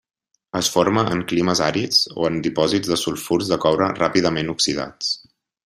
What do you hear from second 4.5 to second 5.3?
oxidats.